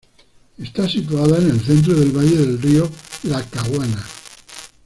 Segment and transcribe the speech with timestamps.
[0.57, 2.89] Está situada en el centro del valle del río
[3.21, 4.03] Lackawanna.